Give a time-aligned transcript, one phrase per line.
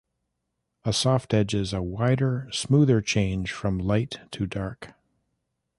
[0.83, 4.93] A soft edge is a wider, smoother change from light to dark.